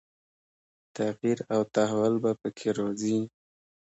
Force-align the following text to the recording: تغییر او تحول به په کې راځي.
تغییر 0.97 1.39
او 1.53 1.61
تحول 1.75 2.13
به 2.23 2.31
په 2.41 2.49
کې 2.57 2.69
راځي. 2.77 3.17